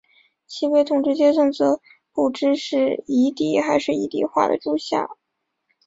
[0.47, 1.79] 其被统治阶层则
[2.11, 5.07] 不知是夷狄还是夷狄化的诸夏。